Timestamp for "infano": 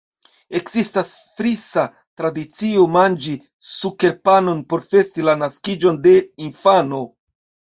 6.49-7.05